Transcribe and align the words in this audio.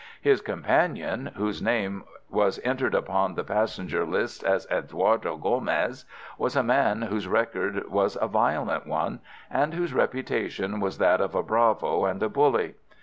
His 0.19 0.41
companion, 0.41 1.29
whose 1.35 1.61
name 1.61 2.05
was 2.27 2.59
entered 2.63 2.95
upon 2.95 3.35
the 3.35 3.43
passenger 3.43 4.03
lists 4.03 4.41
as 4.43 4.65
Eduardo 4.71 5.37
Gomez, 5.37 6.05
was 6.39 6.55
a 6.55 6.63
man 6.63 7.03
whose 7.03 7.27
record 7.27 7.87
was 7.87 8.17
a 8.19 8.27
violent 8.27 8.87
one, 8.87 9.19
and 9.51 9.75
whose 9.75 9.93
reputation 9.93 10.79
was 10.79 10.97
that 10.97 11.21
of 11.21 11.35
a 11.35 11.43
bravo 11.43 12.05
and 12.05 12.23
a 12.23 12.29
bully. 12.29 12.73